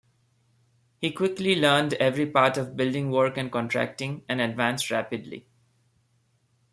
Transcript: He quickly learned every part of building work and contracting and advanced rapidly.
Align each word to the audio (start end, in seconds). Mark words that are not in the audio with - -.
He 0.97 1.11
quickly 1.11 1.53
learned 1.55 1.93
every 1.93 2.25
part 2.25 2.57
of 2.57 2.75
building 2.75 3.11
work 3.11 3.37
and 3.37 3.51
contracting 3.51 4.23
and 4.27 4.41
advanced 4.41 4.89
rapidly. 4.89 5.45